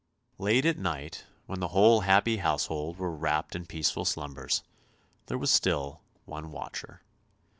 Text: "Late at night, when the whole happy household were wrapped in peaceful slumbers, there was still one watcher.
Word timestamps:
"Late 0.49 0.65
at 0.65 0.79
night, 0.79 1.27
when 1.45 1.59
the 1.59 1.67
whole 1.67 2.01
happy 2.01 2.37
household 2.37 2.97
were 2.97 3.15
wrapped 3.15 3.55
in 3.55 3.67
peaceful 3.67 4.03
slumbers, 4.03 4.63
there 5.27 5.37
was 5.37 5.51
still 5.51 6.01
one 6.25 6.51
watcher. 6.51 7.03